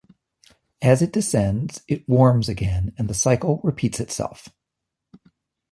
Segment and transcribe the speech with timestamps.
[0.81, 4.49] As it descends, it warms again and the cycle repeats itself.